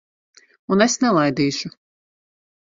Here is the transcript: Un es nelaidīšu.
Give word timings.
Un 0.75 0.83
es 0.85 0.95
nelaidīšu. 1.03 1.73